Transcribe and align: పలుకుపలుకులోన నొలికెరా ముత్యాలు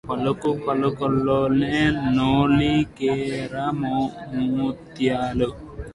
పలుకుపలుకులోన 0.03 1.59
నొలికెరా 2.15 3.65
ముత్యాలు 4.55 5.49